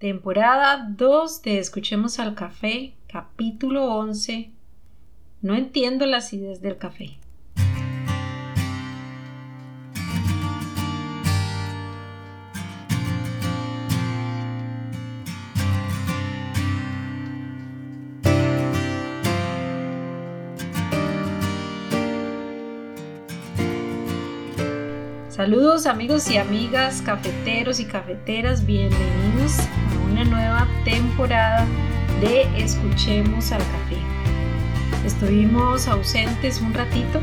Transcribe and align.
Temporada 0.00 0.88
2 0.96 1.42
de 1.42 1.58
Escuchemos 1.58 2.18
al 2.20 2.34
Café, 2.34 2.94
capítulo 3.06 3.84
11. 3.84 4.50
No 5.42 5.54
entiendo 5.54 6.06
la 6.06 6.16
acidez 6.16 6.62
del 6.62 6.78
café. 6.78 7.18
Saludos 25.28 25.84
amigos 25.84 26.30
y 26.30 26.38
amigas, 26.38 27.02
cafeteros 27.02 27.80
y 27.80 27.84
cafeteras, 27.84 28.64
bienvenidos 28.64 29.58
una 30.20 30.30
nueva 30.30 30.68
temporada 30.84 31.66
de 32.20 32.42
Escuchemos 32.62 33.52
al 33.52 33.60
Café. 33.60 33.96
Estuvimos 35.06 35.88
ausentes 35.88 36.60
un 36.60 36.74
ratito, 36.74 37.22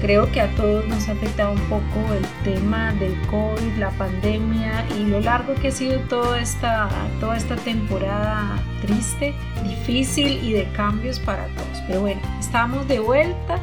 creo 0.00 0.30
que 0.32 0.40
a 0.40 0.52
todos 0.56 0.86
nos 0.88 1.08
ha 1.08 1.12
afectado 1.12 1.52
un 1.52 1.60
poco 1.68 2.14
el 2.14 2.26
tema 2.42 2.92
del 2.94 3.14
COVID, 3.28 3.76
la 3.78 3.90
pandemia 3.90 4.84
y 4.98 5.04
lo 5.04 5.20
largo 5.20 5.54
que 5.54 5.68
ha 5.68 5.70
sido 5.70 6.00
toda 6.00 6.40
esta, 6.40 6.88
toda 7.20 7.36
esta 7.36 7.54
temporada 7.54 8.58
triste, 8.82 9.32
difícil 9.62 10.42
y 10.42 10.54
de 10.54 10.68
cambios 10.72 11.20
para 11.20 11.46
todos. 11.48 11.82
Pero 11.86 12.00
bueno, 12.00 12.20
estamos 12.40 12.88
de 12.88 12.98
vuelta 12.98 13.60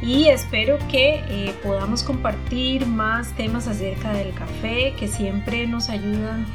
y 0.00 0.28
espero 0.28 0.78
que 0.90 1.24
eh, 1.28 1.54
podamos 1.62 2.02
compartir 2.04 2.86
más 2.86 3.32
temas 3.32 3.68
acerca 3.68 4.12
del 4.12 4.32
café 4.32 4.94
que 4.98 5.08
siempre 5.08 5.66
nos 5.66 5.90
ayudan 5.90 6.46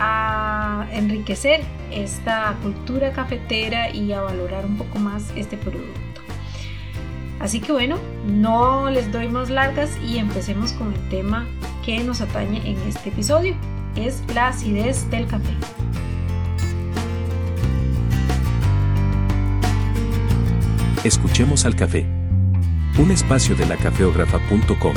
a 0.00 0.86
enriquecer 0.92 1.60
esta 1.90 2.56
cultura 2.62 3.12
cafetera 3.12 3.90
y 3.90 4.12
a 4.12 4.22
valorar 4.22 4.64
un 4.64 4.76
poco 4.76 4.98
más 4.98 5.30
este 5.36 5.56
producto. 5.56 6.00
Así 7.38 7.60
que 7.60 7.72
bueno, 7.72 7.98
no 8.26 8.90
les 8.90 9.12
doy 9.12 9.28
más 9.28 9.50
largas 9.50 9.90
y 10.04 10.18
empecemos 10.18 10.72
con 10.72 10.92
el 10.92 11.08
tema 11.08 11.46
que 11.84 12.02
nos 12.02 12.20
atañe 12.20 12.58
en 12.68 12.76
este 12.88 13.10
episodio, 13.10 13.54
es 13.96 14.22
la 14.34 14.48
acidez 14.48 15.10
del 15.10 15.26
café. 15.26 15.52
Escuchemos 21.04 21.64
al 21.64 21.76
café 21.76 22.06
un 22.98 23.10
espacio 23.10 23.56
de 23.56 23.64
la 23.66 23.76
cafeógrafa.com. 23.76 24.94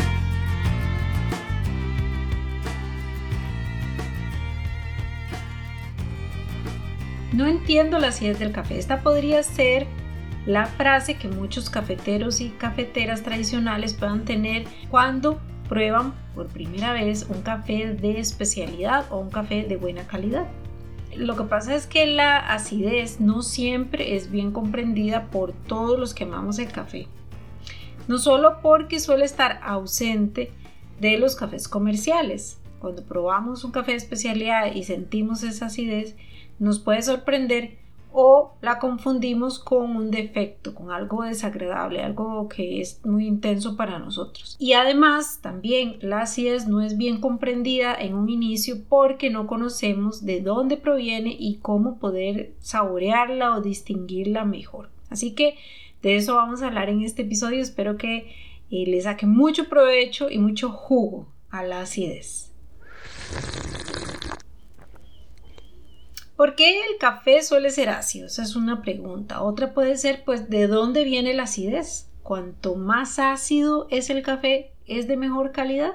No 7.34 7.48
entiendo 7.48 8.00
la 8.00 8.08
acidez 8.10 8.40
del 8.40 8.52
café. 8.52 8.78
Esta 8.78 9.02
podría 9.02 9.44
ser 9.44 9.88
la 10.46 10.66
frase 10.66 11.16
que 11.16 11.28
muchos 11.28 11.70
cafeteros 11.70 12.42
y 12.42 12.50
cafeteras 12.50 13.24
tradicionales 13.24 13.94
puedan 13.94 14.24
tener 14.24 14.66
cuando 14.90 15.40
prueban 15.68 16.14
por 16.36 16.48
primera 16.48 16.94
vez 16.94 17.26
un 17.30 17.42
café 17.42 17.94
de 17.94 18.20
especialidad 18.20 19.06
o 19.12 19.18
un 19.18 19.30
café 19.30 19.64
de 19.64 19.78
buena 19.78 20.06
calidad. 20.06 20.48
Lo 21.16 21.36
que 21.36 21.44
pasa 21.44 21.76
es 21.76 21.88
que 21.88 22.06
la 22.08 22.38
acidez 22.38 23.20
no 23.20 23.42
siempre 23.42 24.16
es 24.16 24.32
bien 24.32 24.52
comprendida 24.52 25.26
por 25.26 25.54
todos 25.54 26.00
los 26.00 26.14
que 26.14 26.24
amamos 26.24 26.60
el 26.60 26.72
café 26.72 27.08
no 28.08 28.18
solo 28.18 28.60
porque 28.62 29.00
suele 29.00 29.26
estar 29.26 29.60
ausente 29.64 30.52
de 31.00 31.18
los 31.18 31.36
cafés 31.36 31.68
comerciales. 31.68 32.60
Cuando 32.80 33.04
probamos 33.04 33.64
un 33.64 33.72
café 33.72 33.92
de 33.92 33.98
especialidad 33.98 34.74
y 34.74 34.84
sentimos 34.84 35.44
esa 35.44 35.68
acidez, 35.68 36.16
nos 36.60 36.80
puede 36.80 37.02
sorprender 37.02 37.84
o 38.14 38.54
la 38.62 38.78
confundimos 38.78 39.58
con 39.58 39.96
un 39.96 40.12
defecto, 40.12 40.76
con 40.76 40.92
algo 40.92 41.24
desagradable, 41.24 42.04
algo 42.04 42.48
que 42.48 42.80
es 42.80 43.04
muy 43.04 43.26
intenso 43.26 43.76
para 43.76 43.98
nosotros. 43.98 44.56
Y 44.60 44.74
además 44.74 45.40
también 45.42 45.98
la 46.02 46.22
acidez 46.22 46.68
no 46.68 46.82
es 46.82 46.96
bien 46.96 47.20
comprendida 47.20 47.96
en 47.96 48.14
un 48.14 48.30
inicio 48.30 48.78
porque 48.88 49.32
no 49.32 49.48
conocemos 49.48 50.26
de 50.26 50.42
dónde 50.42 50.78
proviene 50.78 51.36
y 51.38 51.58
cómo 51.58 51.98
poder 51.98 52.54
saborearla 52.60 53.58
o 53.58 53.62
distinguirla 53.62 54.46
mejor. 54.46 54.90
Así 55.10 55.34
que 55.34 55.58
de 56.04 56.16
eso 56.16 56.36
vamos 56.36 56.62
a 56.62 56.68
hablar 56.68 56.90
en 56.90 57.02
este 57.02 57.24
episodio. 57.24 57.62
Espero 57.62 57.98
que 57.98 58.32
eh, 58.70 58.86
le 58.86 59.02
saque 59.02 59.26
mucho 59.26 59.70
provecho 59.70 60.30
y 60.30 60.38
mucho 60.38 60.70
jugo 60.70 61.28
a 61.50 61.64
la 61.64 61.82
acidez. 61.82 62.52
¿Por 66.36 66.56
qué 66.56 66.82
el 66.82 66.98
café 67.00 67.44
suele 67.44 67.70
ser 67.70 67.90
ácido? 67.90 68.26
Esa 68.26 68.42
es 68.42 68.56
una 68.56 68.82
pregunta. 68.82 69.44
Otra 69.44 69.74
puede 69.74 69.98
ser, 69.98 70.24
pues, 70.24 70.50
¿de 70.50 70.68
dónde 70.68 71.04
viene 71.04 71.34
la 71.34 71.44
acidez? 71.44 72.10
Cuanto 72.24 72.76
más 72.76 73.20
ácido 73.20 73.88
es 73.92 74.10
el 74.10 74.24
café, 74.24 74.72
¿es 74.88 75.08
de 75.08 75.16
mejor 75.16 75.52
calidad? 75.52 75.94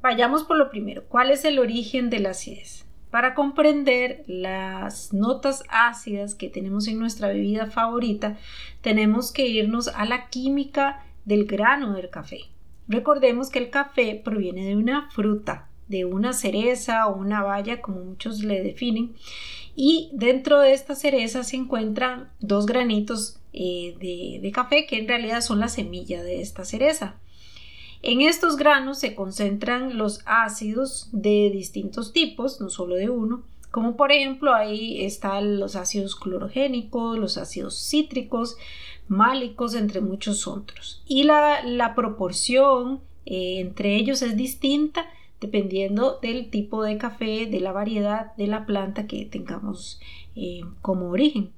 Vayamos 0.00 0.44
por 0.44 0.56
lo 0.56 0.70
primero. 0.70 1.04
¿Cuál 1.08 1.30
es 1.30 1.44
el 1.44 1.58
origen 1.58 2.08
de 2.08 2.20
la 2.20 2.30
acidez? 2.30 2.86
Para 3.10 3.34
comprender 3.34 4.24
las 4.26 5.12
notas 5.12 5.64
ácidas 5.68 6.34
que 6.34 6.48
tenemos 6.48 6.86
en 6.86 6.98
nuestra 6.98 7.28
bebida 7.28 7.66
favorita, 7.66 8.38
tenemos 8.80 9.32
que 9.32 9.46
irnos 9.46 9.88
a 9.88 10.04
la 10.04 10.28
química 10.28 11.04
del 11.24 11.44
grano 11.44 11.92
del 11.94 12.08
café. 12.08 12.42
Recordemos 12.88 13.50
que 13.50 13.58
el 13.58 13.70
café 13.70 14.20
proviene 14.24 14.64
de 14.64 14.76
una 14.76 15.10
fruta, 15.10 15.68
de 15.90 16.04
una 16.04 16.32
cereza 16.32 17.08
o 17.08 17.16
una 17.16 17.42
baya, 17.42 17.82
como 17.82 18.00
muchos 18.04 18.44
le 18.44 18.62
definen, 18.62 19.14
y 19.74 20.08
dentro 20.12 20.60
de 20.60 20.72
esta 20.72 20.94
cereza 20.94 21.42
se 21.42 21.56
encuentran 21.56 22.30
dos 22.38 22.66
granitos 22.66 23.40
eh, 23.52 23.96
de, 24.00 24.38
de 24.40 24.52
café 24.52 24.86
que 24.86 24.98
en 24.98 25.08
realidad 25.08 25.40
son 25.40 25.58
la 25.58 25.68
semilla 25.68 26.22
de 26.22 26.40
esta 26.40 26.64
cereza. 26.64 27.16
En 28.02 28.20
estos 28.20 28.56
granos 28.56 29.00
se 29.00 29.14
concentran 29.14 29.98
los 29.98 30.20
ácidos 30.26 31.08
de 31.12 31.50
distintos 31.52 32.12
tipos, 32.12 32.60
no 32.60 32.70
solo 32.70 32.94
de 32.94 33.10
uno, 33.10 33.42
como 33.72 33.96
por 33.96 34.12
ejemplo 34.12 34.54
ahí 34.54 35.04
están 35.04 35.58
los 35.58 35.74
ácidos 35.74 36.14
clorogénicos, 36.14 37.18
los 37.18 37.36
ácidos 37.36 37.76
cítricos, 37.76 38.56
málicos, 39.08 39.74
entre 39.74 40.00
muchos 40.00 40.46
otros. 40.46 41.02
Y 41.06 41.24
la, 41.24 41.92
proporción 41.96 43.00
eh, 43.26 43.58
entre 43.58 43.96
ellos 43.96 44.22
es 44.22 44.36
distinta 44.36 45.04
dependiendo 45.40 46.18
del 46.20 46.50
tipo 46.50 46.82
de 46.82 46.98
café, 46.98 47.46
de 47.46 47.60
la 47.60 47.72
variedad 47.72 48.34
de 48.36 48.46
la 48.46 48.66
planta 48.66 49.06
que 49.06 49.24
tengamos 49.24 50.00
eh, 50.36 50.60
como 50.82 51.08
origen. 51.08 51.50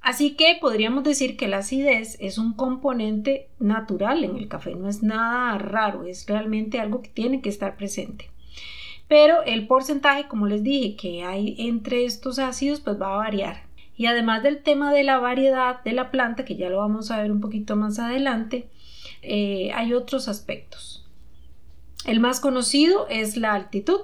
Así 0.00 0.34
que 0.34 0.56
podríamos 0.60 1.04
decir 1.04 1.36
que 1.36 1.48
la 1.48 1.58
acidez 1.58 2.16
es 2.20 2.38
un 2.38 2.54
componente 2.54 3.48
natural 3.58 4.24
en 4.24 4.36
el 4.36 4.48
café, 4.48 4.74
no 4.74 4.88
es 4.88 5.02
nada 5.02 5.58
raro, 5.58 6.04
es 6.04 6.26
realmente 6.26 6.80
algo 6.80 7.02
que 7.02 7.10
tiene 7.10 7.42
que 7.42 7.50
estar 7.50 7.76
presente. 7.76 8.30
Pero 9.08 9.42
el 9.42 9.66
porcentaje, 9.66 10.28
como 10.28 10.46
les 10.46 10.62
dije, 10.62 10.96
que 10.96 11.24
hay 11.24 11.56
entre 11.58 12.04
estos 12.04 12.38
ácidos, 12.38 12.80
pues 12.80 13.00
va 13.00 13.14
a 13.14 13.16
variar. 13.16 13.64
Y 13.96 14.06
además 14.06 14.42
del 14.42 14.62
tema 14.62 14.92
de 14.92 15.04
la 15.04 15.18
variedad 15.18 15.82
de 15.82 15.92
la 15.92 16.10
planta, 16.10 16.44
que 16.44 16.56
ya 16.56 16.70
lo 16.70 16.78
vamos 16.78 17.10
a 17.10 17.20
ver 17.20 17.30
un 17.30 17.40
poquito 17.40 17.76
más 17.76 17.98
adelante, 17.98 18.68
eh, 19.20 19.72
hay 19.74 19.92
otros 19.92 20.28
aspectos. 20.28 20.99
El 22.06 22.20
más 22.20 22.40
conocido 22.40 23.06
es 23.08 23.36
la 23.36 23.54
altitud. 23.54 24.00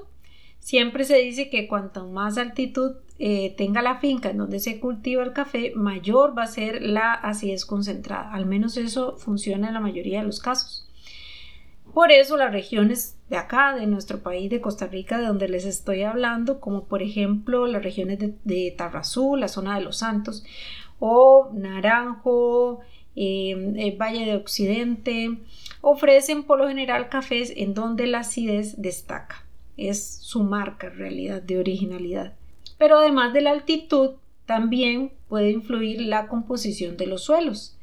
Siempre 0.59 1.05
se 1.05 1.19
dice 1.19 1.49
que 1.49 1.69
cuanto 1.69 2.07
más 2.09 2.39
altitud 2.39 2.97
eh, 3.19 3.55
tenga 3.57 3.83
la 3.83 3.99
finca 3.99 4.31
en 4.31 4.39
donde 4.39 4.61
se 4.61 4.81
cultiva 4.81 5.23
el 5.23 5.33
café, 5.33 5.73
mayor 5.75 6.37
va 6.37 6.43
a 6.43 6.49
ser 6.49 6.83
la 6.83 7.15
acidez 7.15 7.65
concentrada. 7.65 8.33
Al 8.33 8.47
menos 8.47 8.77
eso 8.77 9.17
funciona 9.17 9.69
en 9.69 9.75
la 9.75 9.81
mayoría 9.81 10.21
de 10.21 10.27
los 10.27 10.41
casos. 10.41 10.89
Por 11.95 12.13
eso 12.13 12.37
las 12.37 12.53
regiones 12.53 13.17
de 13.31 13.39
acá, 13.39 13.75
de 13.75 13.87
nuestro 13.87 14.23
país, 14.23 14.51
de 14.51 14.61
Costa 14.61 14.87
Rica, 14.87 15.19
de 15.19 15.27
donde 15.27 15.49
les 15.49 15.65
estoy 15.65 16.03
hablando, 16.03 16.61
como 16.61 16.85
por 16.85 17.03
ejemplo 17.03 17.67
las 17.67 17.83
regiones 17.83 18.19
de, 18.19 18.35
de 18.45 18.75
Tarrazú, 18.77 19.37
la 19.37 19.49
zona 19.49 19.77
de 19.77 19.85
Los 19.85 19.99
Santos, 19.99 20.45
o 20.99 21.51
Naranjo, 21.55 22.81
eh, 23.15 23.97
Valle 23.99 24.27
de 24.27 24.37
Occidente, 24.37 25.39
ofrecen 25.89 26.43
por 26.43 26.59
lo 26.59 26.67
general 26.67 27.09
cafés 27.09 27.53
en 27.57 27.73
donde 27.73 28.09
la 28.09 28.19
acidez 28.19 28.75
destaca. 28.83 29.47
Es 29.77 30.17
su 30.17 30.43
marca 30.43 30.89
en 30.89 30.99
realidad 30.99 31.43
de 31.43 31.61
originalidad. 31.61 32.35
Pero 32.77 32.99
además 32.99 33.33
de 33.33 33.43
la 33.43 33.53
altitud, 33.53 34.17
también 34.47 35.13
puede 35.29 35.53
influir 35.53 36.01
la 36.01 36.27
composición 36.27 36.97
de 36.97 37.07
los 37.07 37.23
suelos, 37.23 37.79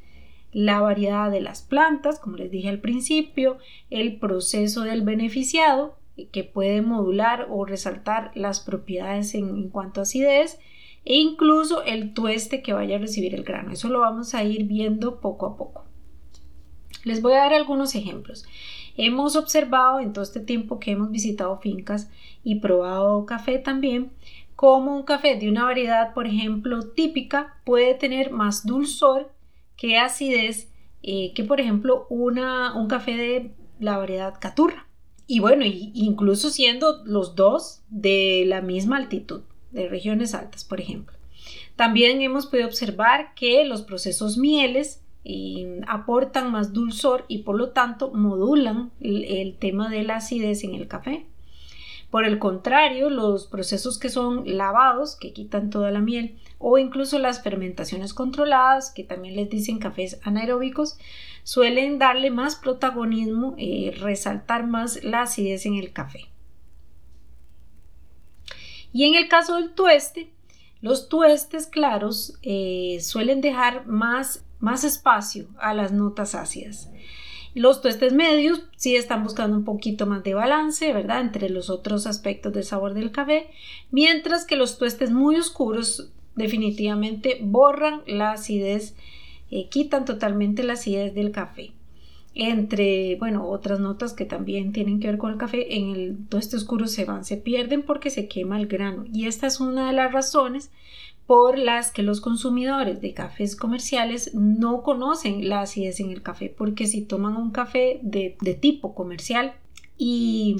la 0.52 0.82
variedad 0.82 1.30
de 1.30 1.40
las 1.40 1.62
plantas, 1.62 2.18
como 2.18 2.36
les 2.36 2.50
dije 2.50 2.68
al 2.68 2.80
principio, 2.80 3.56
el 3.88 4.18
proceso 4.18 4.82
del 4.82 5.00
beneficiado, 5.00 5.96
que 6.30 6.44
puede 6.44 6.82
modular 6.82 7.46
o 7.48 7.64
resaltar 7.64 8.32
las 8.34 8.60
propiedades 8.60 9.34
en, 9.34 9.70
cuanto 9.70 10.00
a 10.00 10.02
acidez, 10.02 10.58
e 11.06 11.14
incluso 11.14 11.82
el 11.84 12.12
tueste 12.12 12.62
que 12.62 12.74
vaya 12.74 12.96
a 12.96 13.00
recibir 13.00 13.34
el 13.34 13.44
grano. 13.44 13.72
Eso 13.72 13.88
lo 13.88 14.00
vamos 14.00 14.34
a 14.34 14.44
ir 14.44 14.64
viendo 14.64 15.20
poco 15.22 15.46
a 15.46 15.56
poco. 15.56 15.86
Les 17.04 17.22
voy 17.22 17.34
a 17.34 17.38
dar 17.38 17.52
algunos 17.52 17.94
ejemplos. 17.94 18.44
Hemos 18.96 19.36
observado 19.36 20.00
en 20.00 20.12
todo 20.12 20.24
este 20.24 20.40
tiempo 20.40 20.78
que 20.78 20.92
hemos 20.92 21.10
visitado 21.10 21.58
fincas 21.58 22.10
y 22.42 22.56
probado 22.56 23.26
café 23.26 23.58
también, 23.58 24.10
como 24.56 24.96
un 24.96 25.02
café 25.02 25.36
de 25.36 25.48
una 25.48 25.64
variedad, 25.64 26.14
por 26.14 26.26
ejemplo, 26.26 26.88
típica, 26.90 27.60
puede 27.64 27.94
tener 27.94 28.30
más 28.30 28.64
dulzor 28.64 29.32
que 29.76 29.98
acidez 29.98 30.70
eh, 31.02 31.32
que, 31.34 31.44
por 31.44 31.60
ejemplo, 31.60 32.06
una, 32.08 32.74
un 32.74 32.88
café 32.88 33.16
de 33.16 33.50
la 33.80 33.98
variedad 33.98 34.34
caturra. 34.40 34.86
Y 35.26 35.40
bueno, 35.40 35.64
incluso 35.66 36.50
siendo 36.50 37.02
los 37.04 37.34
dos 37.34 37.82
de 37.88 38.44
la 38.46 38.60
misma 38.60 38.98
altitud, 38.98 39.42
de 39.72 39.88
regiones 39.88 40.34
altas, 40.34 40.64
por 40.64 40.80
ejemplo. 40.80 41.16
También 41.76 42.22
hemos 42.22 42.46
podido 42.46 42.68
observar 42.68 43.34
que 43.34 43.64
los 43.64 43.82
procesos 43.82 44.38
mieles 44.38 45.03
aportan 45.86 46.52
más 46.52 46.72
dulzor 46.72 47.24
y 47.28 47.38
por 47.38 47.56
lo 47.56 47.70
tanto 47.70 48.12
modulan 48.12 48.90
el 49.00 49.56
tema 49.58 49.88
de 49.88 50.02
la 50.02 50.16
acidez 50.16 50.64
en 50.64 50.74
el 50.74 50.88
café. 50.88 51.26
Por 52.14 52.24
el 52.24 52.38
contrario, 52.38 53.10
los 53.10 53.48
procesos 53.48 53.98
que 53.98 54.08
son 54.08 54.56
lavados, 54.56 55.16
que 55.16 55.32
quitan 55.32 55.68
toda 55.68 55.90
la 55.90 55.98
miel, 55.98 56.36
o 56.58 56.78
incluso 56.78 57.18
las 57.18 57.42
fermentaciones 57.42 58.14
controladas, 58.14 58.92
que 58.92 59.02
también 59.02 59.34
les 59.34 59.50
dicen 59.50 59.80
cafés 59.80 60.20
anaeróbicos, 60.22 60.96
suelen 61.42 61.98
darle 61.98 62.30
más 62.30 62.54
protagonismo, 62.54 63.56
eh, 63.58 63.92
resaltar 63.98 64.64
más 64.64 65.02
la 65.02 65.22
acidez 65.22 65.66
en 65.66 65.74
el 65.74 65.92
café. 65.92 66.28
Y 68.92 69.08
en 69.08 69.16
el 69.16 69.28
caso 69.28 69.56
del 69.56 69.72
tueste, 69.72 70.30
los 70.80 71.08
tuestes 71.08 71.66
claros 71.66 72.38
eh, 72.42 72.98
suelen 73.00 73.40
dejar 73.40 73.88
más, 73.88 74.44
más 74.64 74.82
espacio 74.82 75.46
a 75.58 75.74
las 75.74 75.92
notas 75.92 76.34
ácidas. 76.34 76.90
Los 77.54 77.82
tuestes 77.82 78.12
medios 78.12 78.64
sí 78.76 78.96
están 78.96 79.22
buscando 79.22 79.56
un 79.56 79.64
poquito 79.64 80.06
más 80.06 80.24
de 80.24 80.34
balance, 80.34 80.92
¿verdad? 80.92 81.20
Entre 81.20 81.48
los 81.50 81.70
otros 81.70 82.08
aspectos 82.08 82.52
del 82.52 82.64
sabor 82.64 82.94
del 82.94 83.12
café, 83.12 83.46
mientras 83.92 84.44
que 84.44 84.56
los 84.56 84.76
tuestes 84.76 85.12
muy 85.12 85.36
oscuros 85.36 86.10
definitivamente 86.34 87.38
borran 87.40 88.00
la 88.06 88.32
acidez, 88.32 88.96
eh, 89.52 89.68
quitan 89.68 90.04
totalmente 90.04 90.64
la 90.64 90.72
acidez 90.72 91.14
del 91.14 91.30
café. 91.30 91.70
Entre, 92.34 93.14
bueno, 93.20 93.48
otras 93.48 93.78
notas 93.78 94.14
que 94.14 94.24
también 94.24 94.72
tienen 94.72 94.98
que 94.98 95.06
ver 95.06 95.18
con 95.18 95.30
el 95.30 95.38
café, 95.38 95.76
en 95.76 95.90
el 95.90 96.26
tueste 96.28 96.56
oscuro 96.56 96.88
se 96.88 97.04
van, 97.04 97.24
se 97.24 97.36
pierden 97.36 97.82
porque 97.82 98.10
se 98.10 98.26
quema 98.26 98.58
el 98.58 98.66
grano. 98.66 99.04
Y 99.12 99.26
esta 99.26 99.46
es 99.46 99.60
una 99.60 99.86
de 99.86 99.92
las 99.92 100.12
razones 100.12 100.72
por 101.26 101.58
las 101.58 101.90
que 101.90 102.02
los 102.02 102.20
consumidores 102.20 103.00
de 103.00 103.14
cafés 103.14 103.56
comerciales 103.56 104.34
no 104.34 104.82
conocen 104.82 105.48
la 105.48 105.62
acidez 105.62 106.00
en 106.00 106.10
el 106.10 106.22
café, 106.22 106.54
porque 106.56 106.86
si 106.86 107.02
toman 107.02 107.36
un 107.36 107.50
café 107.50 107.98
de, 108.02 108.36
tipo 108.60 108.94
comercial 108.94 109.54
y, 109.96 110.56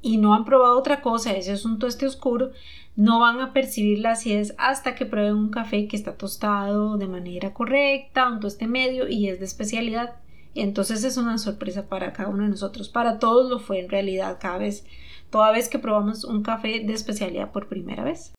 y, 0.00 0.16
no 0.16 0.34
han 0.34 0.44
probado 0.44 0.76
otra 0.76 1.02
cosa, 1.02 1.32
ese 1.34 1.52
es 1.52 1.64
un 1.64 1.78
tueste 1.78 2.06
oscuro, 2.06 2.50
no 2.96 3.20
van 3.20 3.40
a 3.40 3.52
percibir 3.52 4.00
la 4.00 4.12
acidez 4.12 4.54
hasta 4.58 4.94
que 4.96 5.06
prueben 5.06 5.36
un 5.36 5.50
café 5.50 5.86
que 5.86 5.96
está 5.96 6.16
tostado 6.16 6.98
de 6.98 7.06
manera 7.06 7.54
correcta, 7.54 8.28
un 8.28 8.40
tueste 8.40 8.66
medio 8.66 9.08
y 9.08 9.28
es 9.28 9.38
de 9.38 9.44
especialidad. 9.44 10.16
Entonces 10.54 11.02
es 11.04 11.16
una 11.16 11.38
sorpresa 11.38 11.88
para 11.88 12.12
cada 12.12 12.28
uno 12.28 12.42
de 12.42 12.50
nosotros. 12.50 12.90
Para 12.90 13.18
todos 13.18 13.48
lo 13.48 13.58
fue 13.58 13.80
en 13.80 13.88
realidad 13.88 14.38
cada 14.40 14.58
vez, 14.58 14.84
toda 15.30 15.52
vez 15.52 15.68
que 15.68 15.78
probamos 15.78 16.24
un 16.24 16.42
café 16.42 16.80
de 16.84 16.92
especialidad 16.92 17.52
por 17.52 17.68
primera 17.68 18.04
vez. 18.04 18.34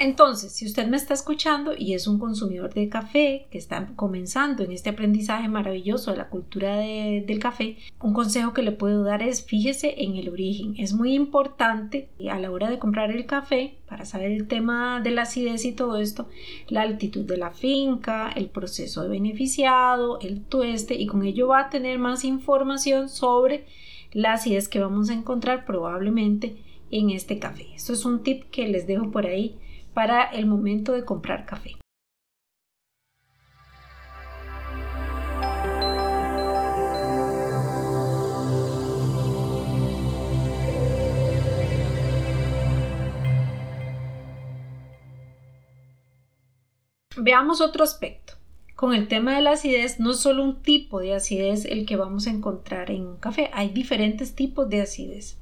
Entonces, 0.00 0.52
si 0.52 0.64
usted 0.64 0.86
me 0.86 0.96
está 0.96 1.12
escuchando 1.12 1.74
y 1.76 1.92
es 1.92 2.06
un 2.06 2.18
consumidor 2.18 2.72
de 2.72 2.88
café 2.88 3.46
que 3.50 3.58
está 3.58 3.86
comenzando 3.96 4.64
en 4.64 4.72
este 4.72 4.88
aprendizaje 4.88 5.46
maravilloso 5.46 6.10
de 6.10 6.16
la 6.16 6.30
cultura 6.30 6.78
del 6.78 7.38
café, 7.38 7.76
un 8.00 8.14
consejo 8.14 8.54
que 8.54 8.62
le 8.62 8.72
puedo 8.72 9.04
dar 9.04 9.22
es 9.22 9.44
fíjese 9.44 10.02
en 10.02 10.16
el 10.16 10.30
origen. 10.30 10.74
Es 10.78 10.94
muy 10.94 11.12
importante 11.12 12.08
a 12.30 12.38
la 12.38 12.50
hora 12.50 12.70
de 12.70 12.78
comprar 12.78 13.10
el 13.10 13.26
café, 13.26 13.74
para 13.86 14.06
saber 14.06 14.32
el 14.32 14.48
tema 14.48 15.02
de 15.02 15.10
la 15.10 15.22
acidez 15.22 15.66
y 15.66 15.72
todo 15.72 15.98
esto, 15.98 16.30
la 16.68 16.80
altitud 16.80 17.26
de 17.26 17.36
la 17.36 17.50
finca, 17.50 18.32
el 18.34 18.48
proceso 18.48 19.02
de 19.02 19.10
beneficiado, 19.10 20.18
el 20.20 20.40
tueste 20.40 20.94
y 20.94 21.08
con 21.08 21.26
ello 21.26 21.48
va 21.48 21.60
a 21.60 21.68
tener 21.68 21.98
más 21.98 22.24
información 22.24 23.10
sobre 23.10 23.66
la 24.12 24.32
acidez 24.32 24.66
que 24.70 24.80
vamos 24.80 25.10
a 25.10 25.12
encontrar 25.12 25.66
probablemente 25.66 26.56
en 26.90 27.10
este 27.10 27.38
café. 27.38 27.66
Esto 27.74 27.92
es 27.92 28.06
un 28.06 28.22
tip 28.22 28.44
que 28.50 28.66
les 28.66 28.86
dejo 28.86 29.10
por 29.10 29.26
ahí 29.26 29.58
para 29.94 30.24
el 30.24 30.46
momento 30.46 30.92
de 30.92 31.04
comprar 31.04 31.46
café. 31.46 31.76
Veamos 47.16 47.60
otro 47.60 47.84
aspecto. 47.84 48.34
Con 48.74 48.94
el 48.94 49.06
tema 49.06 49.34
de 49.34 49.42
la 49.42 49.52
acidez, 49.52 50.00
no 50.00 50.12
es 50.12 50.20
solo 50.20 50.42
un 50.42 50.62
tipo 50.62 51.00
de 51.00 51.12
acidez 51.12 51.66
el 51.66 51.84
que 51.84 51.96
vamos 51.96 52.26
a 52.26 52.30
encontrar 52.30 52.90
en 52.90 53.06
un 53.06 53.16
café, 53.18 53.50
hay 53.52 53.68
diferentes 53.68 54.34
tipos 54.34 54.70
de 54.70 54.80
acidez. 54.80 55.38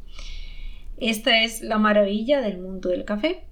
Esta 0.96 1.44
es 1.44 1.62
la 1.62 1.78
maravilla 1.78 2.40
del 2.40 2.58
mundo 2.58 2.88
del 2.88 3.04
café. 3.04 3.47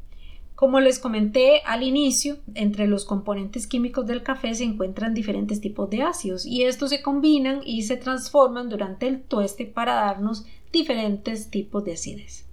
Como 0.57 0.81
les 0.81 0.99
comenté 0.99 1.61
al 1.67 1.83
inicio, 1.83 2.39
entre 2.55 2.87
los 2.87 3.05
componentes 3.05 3.67
químicos 3.67 4.07
del 4.07 4.23
café 4.23 4.55
se 4.55 4.65
encuentran 4.65 5.13
diferentes 5.13 5.61
tipos 5.61 5.91
de 5.91 6.01
ácidos 6.01 6.47
y 6.47 6.65
estos 6.65 6.89
se 6.89 7.03
combinan 7.03 7.61
y 7.63 7.83
se 7.83 7.99
transforman 7.99 8.71
durante 8.71 9.07
el 9.07 9.21
tueste 9.21 9.67
para 9.67 9.95
darnos 9.95 10.47
diferentes 10.73 11.51
tipos 11.51 11.85
de 11.85 11.93
acidez. 11.93 12.47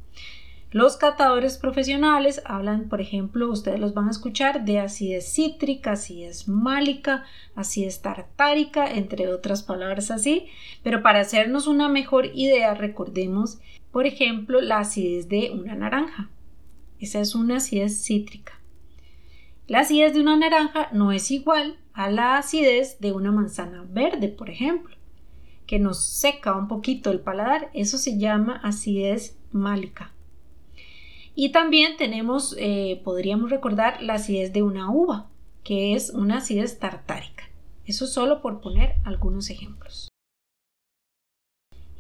Los 0.72 0.98
catadores 0.98 1.58
profesionales 1.58 2.42
hablan, 2.44 2.90
por 2.90 3.00
ejemplo, 3.00 3.50
ustedes 3.50 3.80
los 3.80 3.94
van 3.94 4.10
a 4.10 4.12
escuchar 4.12 4.66
de 4.66 4.80
acidez 4.80 5.32
cítrica, 5.34 5.94
acidez 5.94 6.50
málica, 6.50 7.24
acidez 7.56 8.02
tartárica, 8.02 8.86
entre 8.92 9.32
otras 9.32 9.64
palabras 9.64 10.12
así, 10.12 10.48
pero 10.84 11.04
para 11.04 11.22
hacernos 11.22 11.68
una 11.68 11.88
mejor 11.88 12.26
idea 12.34 12.74
recordemos, 12.74 13.60
por 13.94 14.08
ejemplo, 14.08 14.60
la 14.60 14.80
acidez 14.80 15.30
de 15.30 15.52
una 15.52 15.76
naranja. 15.76 16.30
Esa 17.04 17.20
es 17.20 17.36
una 17.36 17.58
acidez 17.58 18.02
cítrica. 18.02 18.54
La 19.68 19.82
acidez 19.82 20.14
de 20.14 20.22
una 20.22 20.38
naranja 20.38 20.88
no 20.94 21.12
es 21.12 21.32
igual 21.32 21.78
a 21.92 22.10
la 22.10 22.38
acidez 22.38 22.98
de 23.02 23.12
una 23.12 23.30
manzana 23.30 23.86
verde, 23.90 24.30
por 24.30 24.50
ejemplo, 24.50 24.96
que 25.68 25.80
nos 25.80 26.02
seca 26.02 26.56
un 26.56 26.70
poquito 26.70 27.12
el 27.12 27.20
paladar. 27.20 27.70
Eso 27.74 27.98
se 27.98 28.18
llama 28.18 28.56
acidez 28.64 29.38
málica. 29.52 30.14
Y 31.36 31.52
también 31.52 31.98
tenemos, 31.98 32.56
eh, 32.58 33.02
podríamos 33.04 33.52
recordar 33.52 34.02
la 34.02 34.14
acidez 34.14 34.54
de 34.54 34.64
una 34.64 34.90
uva, 34.90 35.28
que 35.66 35.96
es 35.96 36.10
una 36.10 36.38
acidez 36.38 36.80
tartárica. 36.80 37.50
Eso 37.86 38.08
solo 38.08 38.42
por 38.42 38.62
poner 38.62 38.96
algunos 39.04 39.50
ejemplos. 39.50 40.13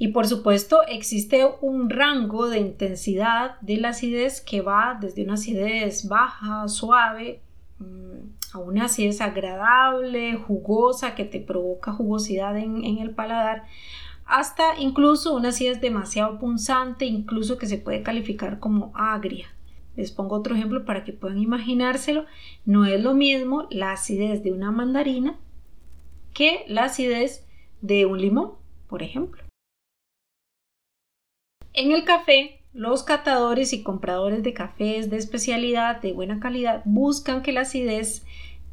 Y 0.03 0.10
por 0.10 0.27
supuesto 0.27 0.81
existe 0.86 1.48
un 1.62 1.89
rango 1.89 2.50
de 2.50 2.60
intensidad 2.60 3.57
de 3.62 3.77
la 3.77 3.91
acidez 3.91 4.41
que 4.41 4.60
va 4.60 4.98
desde 5.00 5.24
una 5.24 5.36
acidez 5.36 6.10
baja, 6.10 6.67
suave, 6.67 7.39
mm, 7.79 8.17
a 8.51 8.57
una 8.57 8.83
acidez 8.83 9.22
agradable, 9.22 10.36
jugosa, 10.36 11.15
que 11.15 11.24
te 11.24 11.39
provoca 11.39 11.93
jugosidad 11.93 12.57
en, 12.57 12.83
el 12.83 13.12
paladar, 13.12 13.63
hasta 14.25 14.77
incluso 14.77 15.38
una 15.38 15.50
acidez 15.50 15.79
demasiado 15.79 16.38
punzante, 16.38 17.05
incluso 17.05 17.57
que 17.57 17.67
se 17.67 17.77
puede 17.77 18.03
calificar 18.03 18.60
como 18.60 18.91
agria. 18.95 19.48
Les 19.95 20.12
pongo 20.12 20.36
otro 20.36 20.53
ejemplo 20.53 20.83
para 20.83 21.05
que 21.05 21.13
puedan 21.13 21.39
imaginárselo. 21.39 22.25
No 22.65 22.83
es 22.83 23.01
lo 23.01 23.13
mismo 23.13 23.69
la 23.72 23.93
acidez 23.93 24.43
de 24.43 24.51
una 24.51 24.69
mandarina 24.69 25.39
que 26.33 26.65
la 26.67 26.83
acidez 26.83 27.48
de 27.79 28.05
un 28.05 28.19
limón, 28.19 28.51
por 28.89 29.01
ejemplo. 29.01 29.41
En 31.74 31.92
el 31.92 32.03
café, 32.03 32.60
los 32.72 33.01
catadores 33.01 33.74
y 33.74 33.82
compradores 33.82 34.44
de 34.44 34.53
cafés 34.53 35.10
de 35.10 35.18
especialidad 35.18 36.01
de 36.01 36.13
buena 36.13 36.39
calidad 36.39 36.84
buscan 36.86 37.42
que 37.42 37.51
la 37.51 37.62
acidez 37.62 38.24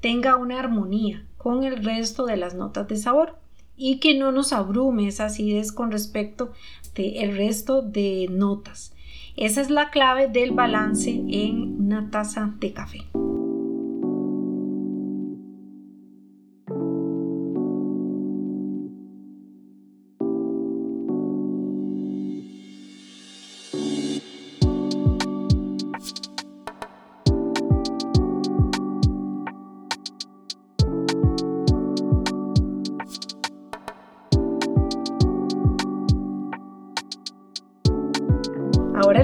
tenga 0.01 0.37
una 0.37 0.59
armonía 0.59 1.25
con 1.39 1.65
el 1.65 1.83
resto 1.83 2.27
de 2.27 2.37
las 2.37 2.55
notas 2.55 2.89
de 2.89 2.99
sabor 2.99 3.39
y 3.75 4.01
que 4.01 4.19
no 4.19 4.33
nos 4.33 4.53
abrume 4.53 5.09
esa 5.09 5.27
acidez 5.27 5.73
con 5.73 5.91
respecto 5.91 6.53
del 6.95 7.35
resto 7.39 7.81
de 7.81 8.27
notas. 8.31 8.95
Esa 9.35 9.63
es 9.63 9.71
la 9.71 9.89
clave 9.89 10.29
del 10.29 10.51
balance 10.51 11.11
en 11.11 11.81
una 11.81 12.11
taza 12.11 12.53
de 12.59 12.75
café. 12.75 13.07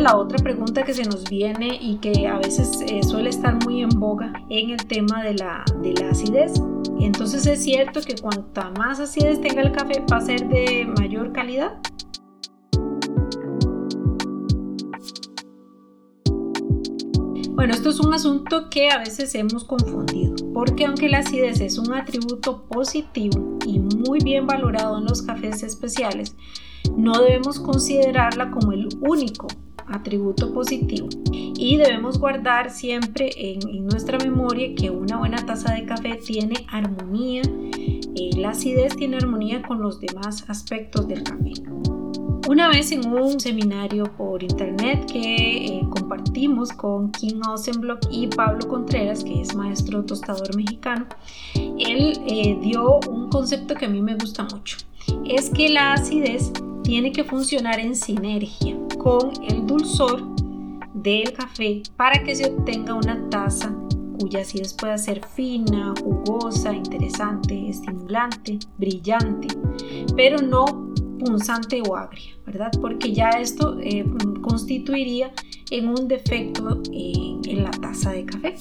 La 0.07 0.19
otra 0.19 0.39
pregunta 0.39 0.85
que 0.85 0.95
se 0.95 1.03
nos 1.03 1.25
viene 1.25 1.81
y 1.83 1.97
que 1.97 2.29
a 2.29 2.39
veces 2.39 2.81
eh, 2.87 3.03
suele 3.03 3.31
estar 3.31 3.59
muy 3.65 3.83
en 3.83 3.89
boga 3.89 4.33
en 4.51 4.71
el 4.71 4.87
tema 4.87 5.25
de 5.25 5.35
la, 5.35 5.65
de 5.83 5.95
la 5.95 6.11
acidez. 6.11 6.53
Entonces 7.01 7.45
es 7.45 7.65
cierto 7.65 8.01
que 8.03 8.15
cuanta 8.15 8.71
más 8.79 9.01
acidez 9.01 9.41
tenga 9.41 9.63
el 9.63 9.73
café 9.73 10.05
va 10.11 10.19
a 10.19 10.21
ser 10.21 10.49
de 10.49 10.87
mayor 10.97 11.33
calidad. 11.33 11.81
Bueno, 17.51 17.75
esto 17.75 17.91
es 17.91 17.99
un 17.99 18.15
asunto 18.15 18.71
que 18.71 18.91
a 18.91 18.99
veces 18.99 19.35
hemos 19.35 19.65
confundido, 19.65 20.37
porque 20.55 20.85
aunque 20.85 21.09
la 21.09 21.19
acidez 21.19 21.61
es 21.61 21.79
un 21.79 21.93
atributo 21.93 22.65
positivo 22.69 23.59
y 23.67 23.81
muy 23.81 24.21
bien 24.23 24.47
valorado 24.47 24.99
en 24.99 25.07
los 25.07 25.23
cafés 25.23 25.65
especiales, 25.65 26.37
no 26.97 27.21
debemos 27.21 27.59
considerarla 27.59 28.53
como 28.53 28.71
el 28.71 28.89
único 29.01 29.49
atributo 29.89 30.53
positivo 30.53 31.09
y 31.33 31.77
debemos 31.77 32.19
guardar 32.19 32.71
siempre 32.71 33.31
en, 33.37 33.87
nuestra 33.87 34.19
memoria 34.19 34.75
que 34.75 34.91
una 34.91 35.17
buena 35.19 35.45
taza 35.47 35.73
de 35.75 35.85
café 35.87 36.17
tiene 36.17 36.67
armonía, 36.69 37.43
eh, 37.43 38.31
la 38.37 38.51
acidez 38.51 38.95
tiene 38.97 39.17
armonía 39.17 39.63
con 39.63 39.81
los 39.81 40.01
demás 40.01 40.45
aspectos 40.49 41.07
del 41.09 41.23
café. 41.23 41.53
Una 42.49 42.69
vez 42.69 42.93
en 42.93 43.13
un 43.13 43.41
seminario 43.41 44.05
por 44.17 44.43
internet 44.43 45.11
que 45.11 45.67
eh, 45.67 45.81
compartimos 45.91 46.71
con 46.71 47.11
Kim 47.11 47.41
Osenblock 47.49 48.07
y 48.11 48.29
Pablo 48.29 48.69
Contreras, 48.69 49.25
que 49.25 49.41
es 49.41 49.55
maestro 49.57 50.05
tostador 50.05 50.55
mexicano, 50.55 51.07
él 51.55 52.21
eh, 52.29 52.57
dio 52.63 53.01
un 53.11 53.31
concepto 53.31 53.75
que 53.75 53.87
a 53.87 53.89
mí 53.89 54.01
me 54.01 54.15
gusta 54.15 54.45
mucho. 54.45 54.77
Es 55.25 55.51
que 55.51 55.69
la 55.71 55.95
acidez 55.95 56.53
tiene 56.85 57.11
que 57.11 57.25
funcionar 57.25 57.81
en 57.81 57.97
sinergia 57.97 58.77
con 59.07 59.31
el 59.45 59.65
dulzor 59.65 60.21
del 60.93 61.33
café 61.33 61.81
para 61.97 62.25
que 62.25 62.35
se 62.35 62.47
obtenga 62.47 62.93
una 62.95 63.31
taza 63.31 63.73
cuya 64.19 64.41
acidez 64.41 64.75
pueda 64.75 64.99
ser 64.99 65.25
fina, 65.25 65.95
jugosa, 66.03 66.75
interesante, 66.75 67.69
estimulante, 67.69 68.59
brillante, 68.79 69.47
pero 70.17 70.39
no 70.39 70.65
punzante 71.21 71.81
o 71.89 71.95
agria, 71.95 72.37
¿verdad? 72.45 72.73
Porque 72.81 73.13
ya 73.13 73.31
esto 73.31 73.79
eh, 73.81 74.05
constituiría 74.43 75.33
en 75.71 75.89
un 75.89 76.09
defecto 76.09 76.83
en 76.93 77.63
la 77.63 77.71
taza 77.71 78.11
de 78.11 78.27
café. 78.27 78.57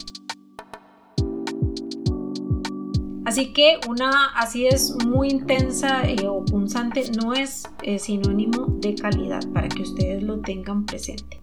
Así 3.25 3.53
que 3.53 3.79
una 3.89 4.27
acidez 4.35 4.93
muy 5.03 5.29
intensa 5.29 6.07
eh, 6.07 6.27
o 6.27 6.45
punzante 6.45 7.09
no 7.11 7.33
es 7.33 7.63
eh, 7.81 7.97
sinónimo 7.97 8.67
de 8.79 8.93
calidad 8.93 9.41
para 9.51 9.67
que 9.67 9.81
ustedes 9.81 10.21
lo 10.21 10.41
tengan 10.41 10.85
presente. 10.85 11.41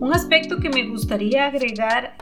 Un 0.00 0.12
aspecto 0.12 0.58
que 0.58 0.68
me 0.68 0.88
gustaría 0.88 1.46
agregar 1.46 2.16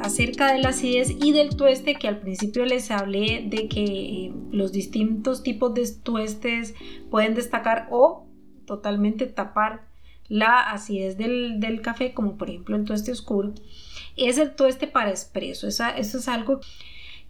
acerca 0.00 0.52
de 0.52 0.58
la 0.58 0.70
acidez 0.70 1.10
y 1.10 1.32
del 1.32 1.56
tueste, 1.56 1.94
que 1.94 2.08
al 2.08 2.18
principio 2.18 2.66
les 2.66 2.90
hablé 2.90 3.44
de 3.46 3.68
que 3.68 3.84
eh, 3.84 4.32
los 4.50 4.72
distintos 4.72 5.44
tipos 5.44 5.72
de 5.72 5.88
tuestes 6.02 6.74
pueden 7.08 7.34
destacar 7.34 7.86
o 7.92 8.26
totalmente 8.66 9.26
tapar 9.26 9.86
la 10.28 10.70
acidez 10.70 11.16
del, 11.16 11.80
café, 11.82 12.12
como 12.12 12.36
por 12.36 12.50
ejemplo 12.50 12.76
el 12.76 12.84
tueste 12.84 13.12
oscuro, 13.12 13.54
es 14.16 14.38
el 14.38 14.54
tueste 14.54 14.86
para 14.88 15.10
espresso. 15.10 15.68
eso 15.68 15.88
es 15.96 16.28
algo 16.28 16.60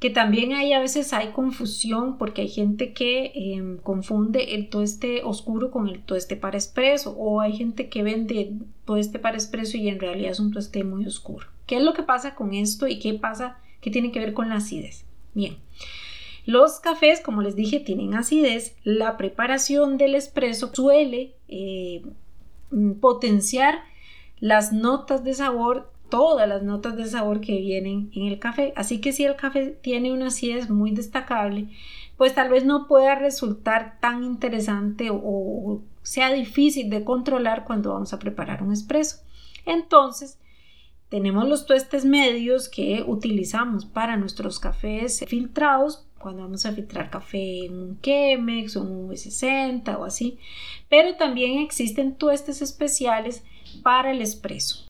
que 0.00 0.08
también 0.08 0.54
hay 0.54 0.72
a 0.72 0.80
veces 0.80 1.12
hay 1.12 1.28
confusión 1.28 2.16
porque 2.16 2.40
hay 2.42 2.48
gente 2.48 2.94
que 2.94 3.32
em, 3.34 3.76
confunde 3.76 4.54
el 4.54 4.70
tueste 4.70 5.22
oscuro 5.22 5.70
con 5.70 5.88
el 5.88 6.02
tueste 6.02 6.36
para 6.36 6.56
espresso 6.56 7.12
o 7.18 7.42
hay 7.42 7.54
gente 7.54 7.90
que 7.90 8.02
vende 8.02 8.54
tueste 8.86 9.18
para 9.18 9.36
espresso 9.36 9.76
y 9.76 9.88
en 9.88 10.00
realidad 10.00 10.32
es 10.32 10.40
un 10.40 10.52
tueste 10.52 10.82
muy 10.84 11.06
oscuro. 11.06 11.46
¿Qué 11.66 11.76
es 11.76 11.82
lo 11.82 11.92
que 11.92 12.02
pasa 12.02 12.34
con 12.34 12.54
esto 12.54 12.88
y 12.88 12.98
qué 12.98 13.12
pasa, 13.12 13.58
qué 13.82 13.90
tiene 13.90 14.10
que 14.10 14.20
ver 14.20 14.32
con 14.32 14.48
la 14.48 14.56
acidez? 14.56 15.04
Bien. 15.34 15.58
Los 16.46 16.80
cafés, 16.80 17.20
como 17.20 17.42
les 17.42 17.54
dije, 17.54 17.78
tienen 17.78 18.14
acidez. 18.14 18.74
La 18.82 19.18
preparación 19.18 19.98
del 19.98 20.14
espresso 20.14 20.70
suele 20.74 21.34
eh, 21.46 22.02
potenciar 23.02 23.80
las 24.38 24.72
notas 24.72 25.22
de 25.24 25.34
sabor 25.34 25.92
todas 26.10 26.48
las 26.48 26.62
notas 26.62 26.96
de 26.96 27.06
sabor 27.06 27.40
que 27.40 27.58
vienen 27.58 28.10
en 28.14 28.26
el 28.26 28.38
café. 28.38 28.72
Así 28.76 29.00
que 29.00 29.12
si 29.12 29.24
el 29.24 29.36
café 29.36 29.78
tiene 29.80 30.12
una 30.12 30.26
acidez 30.26 30.68
muy 30.68 30.90
destacable, 30.90 31.68
pues 32.16 32.34
tal 32.34 32.50
vez 32.50 32.66
no 32.66 32.86
pueda 32.86 33.14
resultar 33.14 33.98
tan 34.00 34.22
interesante 34.24 35.08
o, 35.10 35.80
sea 36.02 36.32
difícil 36.32 36.90
de 36.90 37.04
controlar 37.04 37.64
cuando 37.64 37.92
vamos 37.92 38.12
a 38.12 38.18
preparar 38.18 38.62
un 38.62 38.72
espresso. 38.72 39.22
Entonces, 39.64 40.38
tenemos 41.08 41.48
los 41.48 41.66
tuestes 41.66 42.04
medios 42.04 42.68
que 42.68 43.04
utilizamos 43.06 43.84
para 43.86 44.16
nuestros 44.16 44.60
cafés 44.60 45.24
filtrados 45.26 46.06
cuando 46.18 46.42
vamos 46.42 46.66
a 46.66 46.72
filtrar 46.72 47.10
café 47.10 47.64
en 47.64 47.78
un 47.78 48.00
Chemex 48.00 48.76
o 48.76 48.82
un 48.82 49.08
V60 49.08 49.98
o 49.98 50.04
así, 50.04 50.38
pero 50.88 51.16
también 51.16 51.60
existen 51.60 52.14
tuestes 52.16 52.60
especiales 52.60 53.42
para 53.82 54.10
el 54.10 54.20
espresso. 54.20 54.89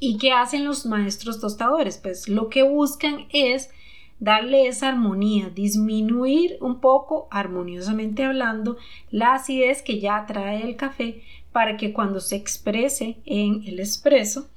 ¿Y 0.00 0.16
qué 0.16 0.32
hacen 0.32 0.64
los 0.64 0.86
maestros 0.86 1.40
tostadores? 1.40 1.98
Pues 1.98 2.28
lo 2.28 2.48
que 2.48 2.62
buscan 2.62 3.26
es 3.28 3.70
darle 4.18 4.66
esa 4.66 4.88
armonía, 4.88 5.50
disminuir 5.50 6.56
un 6.60 6.80
poco, 6.80 7.28
armoniosamente 7.30 8.24
hablando, 8.24 8.78
la 9.10 9.34
acidez 9.34 9.82
que 9.82 10.00
ya 10.00 10.24
trae 10.26 10.62
el 10.62 10.76
café 10.76 11.22
para 11.52 11.76
que 11.76 11.92
cuando 11.92 12.20
se 12.20 12.36
exprese 12.36 13.18
en 13.26 13.62
el 13.66 13.78
espresso 13.78 14.48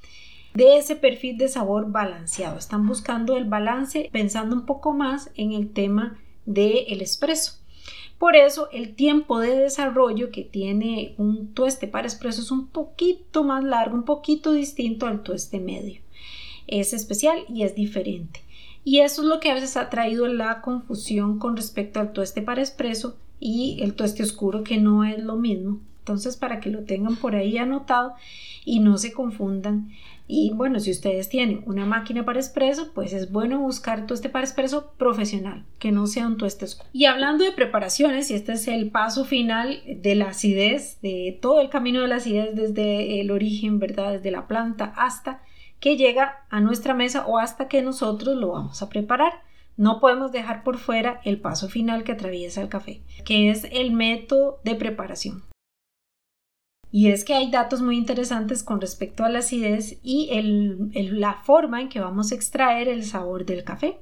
de 0.54 0.78
ese 0.78 0.96
perfil 0.96 1.38
de 1.38 1.50
sabor 1.50 1.92
balanceado. 1.92 2.58
Están 2.58 2.88
buscando 2.88 3.36
el 3.36 3.46
balance 3.46 4.10
pensando 4.14 4.56
un 4.56 4.66
poco 4.66 4.94
más 4.94 5.30
en 5.36 5.52
el 5.52 5.74
tema 5.74 6.20
del 6.46 6.86
el 6.88 7.02
espresso. 7.02 7.63
Por 8.24 8.38
eso 8.38 8.70
el 8.72 8.96
tiempo 8.96 9.42
de 9.42 9.54
desarrollo 9.54 10.32
que 10.32 10.46
tiene 10.46 11.14
un 11.18 11.54
tueste 11.54 11.90
para 11.90 12.08
espresso 12.08 12.42
es 12.42 12.52
un 12.52 12.68
poquito 12.68 13.44
más 13.44 13.66
largo, 13.66 13.98
un 13.98 14.06
poquito 14.06 14.54
distinto 14.54 15.08
al 15.08 15.24
tueste 15.24 15.60
medio. 15.60 16.00
Es 16.66 16.94
especial 16.94 17.40
y 17.50 17.64
es 17.64 17.76
diferente. 17.76 18.40
Y 18.86 19.00
eso 19.00 19.24
es 19.24 19.28
lo 19.28 19.42
que 19.42 19.52
a 19.52 19.56
veces 19.56 19.76
ha 19.76 19.90
traído 19.90 20.26
la 20.30 20.62
confusión 20.62 21.38
con 21.38 21.58
respecto 21.58 22.00
al 22.00 22.14
tueste 22.14 22.42
para 22.42 22.62
espresso 22.62 23.18
y 23.42 23.80
el 23.82 23.94
tueste 23.94 24.24
oscuro 24.24 24.64
que 24.64 24.78
no 24.78 25.04
es 25.04 25.22
lo 25.22 25.36
mismo. 25.36 25.82
Entonces, 26.00 26.38
para 26.38 26.62
que 26.62 26.70
lo 26.70 26.86
tengan 26.86 27.18
por 27.18 27.36
ahí 27.36 27.58
anotado 27.58 28.14
y 28.64 28.80
no 28.80 28.98
se 28.98 29.12
confundan 29.12 29.90
y 30.28 30.52
bueno, 30.54 30.80
si 30.80 30.92
ustedes 30.92 31.30
tienen 31.30 31.64
una 31.66 31.86
máquina 31.86 32.24
para 32.24 32.40
espresso, 32.40 32.94
pues 32.94 33.14
es 33.14 33.32
bueno 33.32 33.60
buscar 33.60 34.08
tueste 34.08 34.30
para 34.30 34.46
espresso 34.46 34.94
profesional, 34.98 35.66
que 35.80 35.92
no 35.92 36.08
sea 36.08 36.28
un 36.28 36.38
tueste 36.38 36.66
oscuro. 36.66 36.90
Y 36.94 37.06
hablando 37.06 37.44
de 37.44 37.52
preparaciones, 37.52 38.32
y 38.32 38.36
este 38.36 38.54
es 38.54 38.68
el 38.68 38.90
paso 38.90 39.26
final 39.26 39.82
de 39.86 40.16
la 40.16 40.30
acidez, 40.30 41.00
de 41.02 41.38
todo 41.42 41.62
el 41.62 41.70
camino 41.70 42.02
de 42.02 42.08
la 42.08 42.16
acidez 42.16 42.56
desde 42.56 43.20
el 43.20 43.32
origen, 43.32 43.80
¿verdad? 43.80 44.14
Desde 44.14 44.32
la 44.32 44.48
planta 44.48 44.94
hasta 44.96 45.42
que 45.80 45.98
llega 45.98 46.46
a 46.50 46.62
nuestra 46.62 46.94
mesa 46.94 47.26
o 47.28 47.38
hasta 47.38 47.68
que 47.68 47.82
nosotros 47.82 48.38
lo 48.38 48.50
vamos 48.52 48.82
a 48.82 48.90
preparar. 48.90 49.34
No 49.76 50.00
podemos 50.00 50.32
dejar 50.32 50.64
por 50.64 50.78
fuera 50.78 51.20
el 51.26 51.42
paso 51.42 51.68
final 51.68 52.04
que 52.04 52.14
atraviesa 52.14 52.62
el 52.62 52.70
café, 52.70 53.02
que 53.26 53.50
es 53.50 53.68
el 53.72 53.92
método 53.92 54.62
de 54.64 54.76
preparación. 54.76 55.44
Y 56.96 57.08
es 57.08 57.24
que 57.26 57.34
hay 57.34 57.50
datos 57.50 57.82
muy 57.82 57.98
interesantes 57.98 58.62
con 58.62 58.80
respecto 58.80 59.26
a 59.26 59.30
la 59.30 59.40
acidez 59.40 59.98
y 60.04 60.30
la 60.94 61.34
forma 61.44 61.82
en 61.82 61.90
que 61.90 62.00
vamos 62.00 62.32
a 62.32 62.36
extraer 62.36 62.88
el 62.88 63.04
sabor 63.04 63.48
del 63.48 63.64
café. 63.64 63.98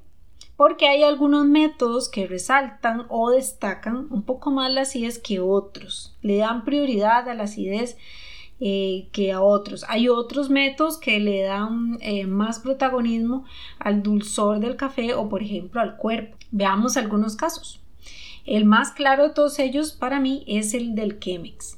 Porque 0.58 0.90
hay 0.90 1.02
algunos 1.04 1.46
métodos 1.46 2.10
que 2.10 2.28
resaltan 2.28 3.06
o 3.08 3.32
destacan 3.32 4.08
un 4.10 4.24
poco 4.24 4.52
más 4.52 4.74
la 4.74 4.82
acidez 4.82 5.20
que 5.20 5.40
otros. 5.40 6.18
Le 6.22 6.36
dan 6.36 6.66
prioridad 6.66 7.30
a 7.30 7.34
la 7.34 7.44
acidez 7.44 7.96
eh, 8.60 9.08
que 9.14 9.32
a 9.32 9.42
otros. 9.42 9.86
Hay 9.88 10.10
otros 10.10 10.50
métodos 10.50 10.98
que 10.98 11.18
le 11.22 11.44
dan 11.44 11.98
eh, 12.02 12.28
más 12.28 12.60
protagonismo 12.60 13.46
al 13.80 14.04
dulzor 14.04 14.60
del 14.60 14.76
café 14.76 15.14
o 15.14 15.30
por 15.30 15.42
ejemplo 15.42 15.80
al 15.80 15.96
cuerpo. 15.96 16.36
Veamos 16.52 16.98
algunos 16.98 17.38
casos. 17.38 17.80
El 18.46 18.66
más 18.66 18.92
claro 18.92 19.30
de 19.30 19.34
todos 19.34 19.60
ellos 19.60 19.94
para 19.94 20.20
mí 20.20 20.44
es 20.46 20.74
el 20.74 20.94
del 20.94 21.22
Chemex. 21.22 21.78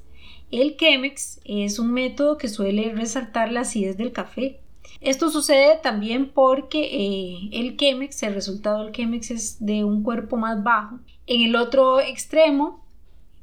El 0.54 0.78
Chemex 0.78 1.42
es 1.46 1.80
un 1.80 1.92
método 1.92 2.38
que 2.38 2.48
suele 2.48 2.94
resaltar 2.94 3.52
la 3.52 3.62
acidez 3.62 3.98
del 3.98 4.12
café. 4.12 4.62
Esto 5.02 5.32
sucede 5.32 5.80
también 5.82 6.30
porque 6.30 6.84
eh, 6.84 7.50
el 7.54 7.76
Chemex, 7.76 8.22
el 8.22 8.36
resultado 8.36 8.84
del 8.84 8.94
Chemex 8.94 9.32
es 9.32 9.66
de 9.66 9.84
un 9.84 10.04
cuerpo 10.04 10.38
más 10.38 10.62
bajo. 10.62 11.00
En 11.26 11.42
el 11.42 11.56
otro 11.56 12.00
extremo 12.00 12.86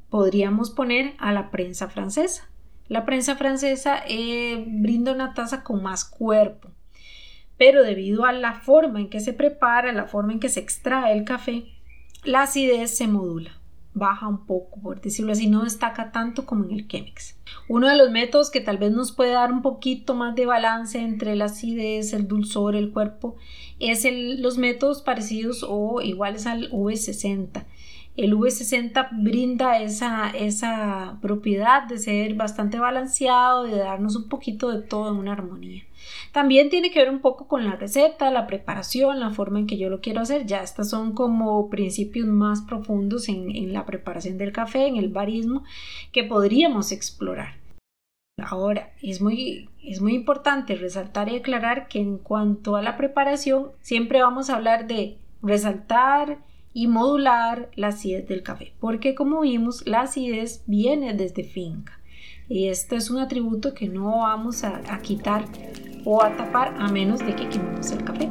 podríamos 0.09 0.69
poner 0.69 1.15
a 1.17 1.33
la 1.33 1.51
prensa 1.51 1.89
francesa. 1.89 2.49
La 2.87 3.03
prensa 3.03 3.35
francesa 3.35 4.01
eh, 4.07 4.63
brinda 4.65 5.11
una 5.11 5.33
taza 5.33 5.65
con 5.65 5.83
más 5.83 6.05
cuerpo, 6.05 6.69
pero 7.57 7.83
debido 7.83 8.23
a 8.23 8.31
la 8.31 8.53
forma 8.53 9.01
en 9.01 9.09
que 9.09 9.19
se 9.19 9.33
prepara, 9.33 9.91
la 9.91 10.05
forma 10.05 10.31
en 10.31 10.39
que 10.39 10.47
se 10.47 10.61
extrae 10.61 11.11
el 11.11 11.25
café, 11.25 11.65
la 12.23 12.43
acidez 12.43 12.95
se 12.95 13.07
modula. 13.07 13.60
Baja 13.93 14.27
un 14.27 14.45
poco, 14.45 14.79
por 14.79 15.01
decirlo 15.01 15.33
así, 15.33 15.47
no 15.47 15.63
destaca 15.63 16.11
tanto 16.11 16.45
como 16.45 16.63
en 16.65 16.71
el 16.71 16.87
Chemex. 16.87 17.35
Uno 17.67 17.89
de 17.89 17.97
los 17.97 18.09
métodos 18.09 18.49
que 18.49 18.61
tal 18.61 18.77
vez 18.77 18.91
nos 18.91 19.11
puede 19.11 19.31
dar 19.31 19.51
un 19.51 19.61
poquito 19.61 20.15
más 20.15 20.35
de 20.35 20.45
balance 20.45 20.99
entre 20.99 21.35
la 21.35 21.45
acidez, 21.45 22.13
el 22.13 22.27
dulzor, 22.27 22.75
el 22.75 22.91
cuerpo, 22.91 23.35
es 23.79 24.05
los 24.39 24.57
métodos 24.57 25.01
parecidos 25.01 25.65
o 25.67 26.01
iguales 26.01 26.45
al 26.47 26.69
V60. 26.71 27.65
El 28.17 28.35
V60 28.35 29.09
brinda 29.23 29.79
esa, 29.79 30.29
esa 30.31 31.17
propiedad 31.21 31.87
de 31.87 31.97
ser 31.97 32.33
bastante 32.35 32.77
balanceado, 32.77 33.63
de 33.63 33.77
darnos 33.77 34.15
un 34.17 34.27
poquito 34.27 34.69
de 34.69 34.81
todo 34.81 35.11
en 35.11 35.17
una 35.17 35.31
armonía. 35.31 35.83
También 36.33 36.69
tiene 36.69 36.91
que 36.91 36.99
ver 36.99 37.09
un 37.09 37.21
poco 37.21 37.47
con 37.47 37.63
la 37.63 37.77
receta, 37.77 38.29
la 38.31 38.47
preparación, 38.47 39.19
la 39.19 39.29
forma 39.29 39.59
en 39.59 39.67
que 39.67 39.77
yo 39.77 39.89
lo 39.89 40.01
quiero 40.01 40.21
hacer. 40.21 40.45
Ya 40.45 40.61
estas 40.61 40.89
son 40.89 41.13
como 41.13 41.69
principios 41.69 42.27
más 42.27 42.61
profundos 42.61 43.29
en, 43.29 43.55
en 43.55 43.71
la 43.71 43.85
preparación 43.85 44.37
del 44.37 44.51
café, 44.51 44.87
en 44.87 44.97
el 44.97 45.09
barismo, 45.09 45.63
que 46.11 46.23
podríamos 46.23 46.91
explorar. 46.91 47.61
Ahora, 48.43 48.91
es 49.01 49.21
muy, 49.21 49.69
es 49.83 50.01
muy 50.01 50.15
importante 50.15 50.75
resaltar 50.75 51.29
y 51.29 51.37
aclarar 51.37 51.87
que 51.87 51.99
en 51.99 52.17
cuanto 52.17 52.75
a 52.75 52.81
la 52.81 52.97
preparación, 52.97 53.71
siempre 53.81 54.21
vamos 54.21 54.49
a 54.49 54.55
hablar 54.55 54.87
de 54.87 55.17
resaltar, 55.41 56.39
y 56.73 56.87
modular 56.87 57.69
la 57.75 57.87
acidez 57.87 58.27
del 58.27 58.43
café, 58.43 58.73
porque 58.79 59.15
como 59.15 59.41
vimos, 59.41 59.85
la 59.85 60.01
acidez 60.01 60.63
viene 60.67 61.13
desde 61.13 61.43
finca. 61.43 61.99
Y 62.47 62.67
esto 62.67 62.95
es 62.95 63.09
un 63.09 63.19
atributo 63.19 63.73
que 63.73 63.87
no 63.87 64.19
vamos 64.19 64.63
a, 64.63 64.81
a 64.89 64.99
quitar 65.01 65.45
o 66.03 66.21
a 66.21 66.35
tapar 66.35 66.75
a 66.79 66.87
menos 66.89 67.19
de 67.19 67.35
que 67.35 67.47
quememos 67.47 67.91
el 67.91 68.03
café. 68.03 68.29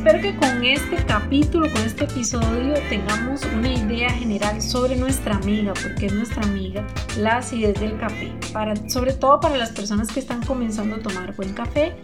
Espero 0.00 0.22
que 0.22 0.34
con 0.34 0.64
este 0.64 0.96
capítulo, 1.04 1.70
con 1.70 1.82
este 1.82 2.04
episodio, 2.04 2.72
tengamos 2.88 3.44
una 3.44 3.70
idea 3.70 4.08
general 4.08 4.62
sobre 4.62 4.96
nuestra 4.96 5.36
amiga, 5.36 5.74
porque 5.74 6.06
es 6.06 6.14
nuestra 6.14 6.42
amiga, 6.42 6.86
la 7.18 7.36
acidez 7.36 7.78
del 7.78 7.98
café, 7.98 8.32
para, 8.50 8.74
sobre 8.88 9.12
todo 9.12 9.40
para 9.40 9.58
las 9.58 9.72
personas 9.72 10.08
que 10.08 10.20
están 10.20 10.42
comenzando 10.42 10.96
a 10.96 11.00
tomar 11.00 11.36
buen 11.36 11.52
café. 11.52 11.94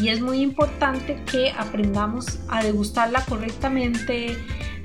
Y 0.00 0.08
es 0.08 0.22
muy 0.22 0.40
importante 0.40 1.22
que 1.30 1.50
aprendamos 1.50 2.38
a 2.48 2.62
degustarla 2.64 3.22
correctamente, 3.26 4.34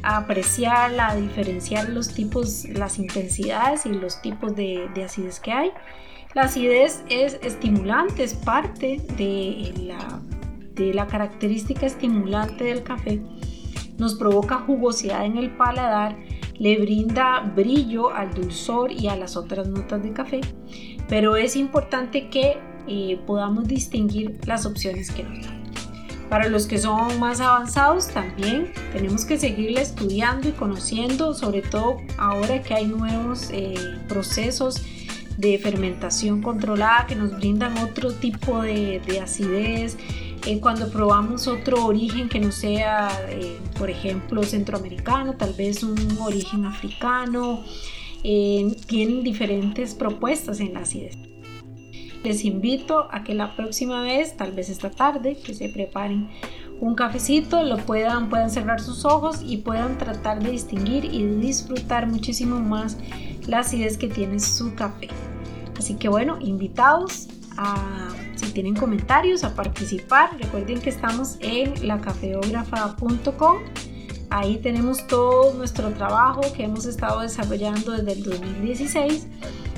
a 0.03 0.17
apreciarla, 0.17 1.11
a 1.11 1.15
diferenciar 1.15 1.87
los 1.87 2.09
tipos, 2.09 2.65
las 2.65 2.99
intensidades 2.99 3.85
y 3.85 3.93
los 3.93 4.21
tipos 4.21 4.57
de, 4.57 4.89
de 4.93 5.05
acidez 5.05 5.39
que 5.39 5.53
hay. 5.53 5.71
La 6.33 6.41
acidez 6.41 7.01
es 7.07 7.39
estimulante, 7.43 8.25
es 8.25 8.33
parte 8.33 9.01
de 9.15 9.73
la 9.77 10.19
la 10.77 11.07
característica 11.07 11.85
estimulante 11.85 12.65
del 12.65 12.83
café, 12.83 13.21
nos 13.97 14.15
provoca 14.15 14.59
jugosidad 14.59 15.25
en 15.25 15.37
el 15.37 15.49
paladar, 15.51 16.17
le 16.59 16.77
brinda 16.79 17.39
brillo 17.55 18.11
al 18.11 18.33
dulzor 18.33 18.91
y 18.91 19.07
a 19.07 19.15
las 19.15 19.35
otras 19.37 19.67
notas 19.67 20.03
de 20.03 20.13
café, 20.13 20.41
pero 21.07 21.35
es 21.35 21.55
importante 21.55 22.29
que 22.29 22.57
eh, 22.87 23.19
podamos 23.25 23.67
distinguir 23.67 24.39
las 24.45 24.65
opciones 24.65 25.11
que 25.11 25.23
nos 25.23 25.45
dan. 25.45 25.57
Para 26.29 26.49
los 26.49 26.67
que 26.67 26.77
son 26.77 27.19
más 27.19 27.39
avanzados 27.39 28.09
también 28.09 28.73
tenemos 28.91 29.23
que 29.23 29.37
seguirle 29.37 29.81
estudiando 29.81 30.49
y 30.49 30.51
conociendo, 30.51 31.33
sobre 31.33 31.61
todo 31.61 31.97
ahora 32.17 32.61
que 32.61 32.73
hay 32.73 32.87
nuevos 32.87 33.49
eh, 33.51 33.75
procesos 34.09 34.81
de 35.37 35.57
fermentación 35.57 36.41
controlada 36.41 37.05
que 37.07 37.15
nos 37.15 37.37
brindan 37.37 37.77
otro 37.77 38.11
tipo 38.11 38.61
de, 38.61 38.99
de 39.05 39.21
acidez, 39.21 39.97
eh, 40.47 40.61
cuando 40.61 40.89
probamos 40.89 41.45
otro 41.49 41.85
origen 41.85 42.29
que 42.29 42.39
no 42.39 42.53
sea, 42.53 43.09
eh, 43.27 43.59
por 43.77 43.89
ejemplo, 43.89 44.43
centroamericano, 44.43 45.33
tal 45.33 45.51
vez 45.51 45.83
un 45.83 45.97
origen 46.21 46.63
africano, 46.63 47.65
eh, 48.23 48.73
tienen 48.87 49.25
diferentes 49.25 49.93
propuestas 49.93 50.61
en 50.61 50.75
la 50.75 50.79
acidez. 50.79 51.17
Les 52.23 52.45
invito 52.45 53.09
a 53.11 53.25
que 53.25 53.33
la 53.33 53.57
próxima 53.57 54.01
vez, 54.03 54.37
tal 54.37 54.53
vez 54.53 54.69
esta 54.69 54.89
tarde, 54.89 55.35
que 55.35 55.53
se 55.53 55.67
preparen 55.67 56.29
un 56.79 56.95
cafecito, 56.95 57.63
lo 57.63 57.75
puedan, 57.79 58.29
puedan 58.29 58.49
cerrar 58.49 58.79
sus 58.79 59.03
ojos 59.03 59.41
y 59.45 59.57
puedan 59.57 59.97
tratar 59.97 60.41
de 60.41 60.51
distinguir 60.51 61.03
y 61.03 61.25
disfrutar 61.25 62.07
muchísimo 62.07 62.61
más 62.61 62.97
la 63.47 63.59
acidez 63.59 63.97
que 63.97 64.07
tiene 64.07 64.39
su 64.39 64.75
café. 64.75 65.09
Así 65.77 65.95
que 65.95 66.07
bueno, 66.07 66.37
invitados 66.39 67.27
a 67.57 68.07
si 68.47 68.53
tienen 68.53 68.75
comentarios, 68.75 69.43
a 69.43 69.53
participar. 69.53 70.37
Recuerden 70.39 70.79
que 70.79 70.89
estamos 70.89 71.37
en 71.41 71.87
lacafeógrafa.com. 71.87 73.57
Ahí 74.29 74.57
tenemos 74.57 75.05
todo 75.07 75.53
nuestro 75.53 75.89
trabajo 75.91 76.41
que 76.55 76.63
hemos 76.63 76.85
estado 76.85 77.21
desarrollando 77.21 77.91
desde 77.91 78.13
el 78.13 78.23
2016. 78.23 79.27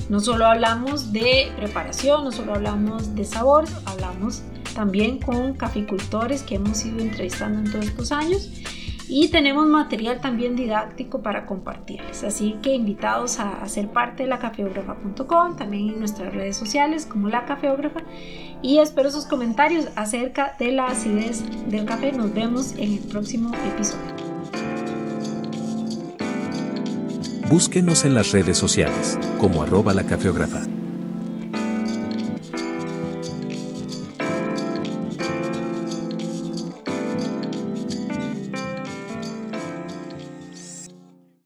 No 0.08 0.20
solo 0.20 0.46
hablamos 0.46 1.12
de 1.12 1.52
preparación, 1.56 2.24
no 2.24 2.32
solo 2.32 2.54
hablamos 2.54 3.14
de 3.14 3.24
sabor, 3.24 3.64
hablamos 3.84 4.42
también 4.74 5.18
con 5.18 5.54
caficultores 5.54 6.42
que 6.42 6.56
hemos 6.56 6.84
ido 6.84 7.00
entrevistando 7.00 7.58
en 7.60 7.70
todos 7.70 7.86
estos 7.86 8.12
años 8.12 8.50
y 9.10 9.28
tenemos 9.28 9.66
material 9.66 10.20
también 10.20 10.54
didáctico 10.54 11.20
para 11.20 11.44
compartirles. 11.44 12.22
Así 12.22 12.56
que 12.62 12.74
invitados 12.74 13.40
a, 13.40 13.66
ser 13.68 13.88
parte 13.88 14.22
de 14.22 14.28
la 14.28 14.38
cafeógrafa.com, 14.38 15.56
también 15.56 15.90
en 15.90 15.98
nuestras 15.98 16.32
redes 16.32 16.56
sociales 16.56 17.06
como 17.06 17.28
la 17.28 17.44
cafeógrafa 17.44 18.02
y 18.62 18.78
espero 18.78 19.10
sus 19.10 19.26
comentarios 19.26 19.88
acerca 19.96 20.54
de 20.58 20.72
la 20.72 20.86
acidez 20.86 21.42
del 21.68 21.84
café. 21.86 22.12
Nos 22.12 22.32
vemos 22.32 22.72
en 22.72 22.92
el 22.94 23.00
próximo 23.00 23.52
episodio. 23.74 24.14
Búsquenos 27.48 28.04
en 28.04 28.14
las 28.14 28.30
redes 28.30 28.56
sociales 28.56 29.18
como 29.38 29.62
arroba 29.62 29.92
la 29.92 30.04
cafeógrafa. 30.04 30.62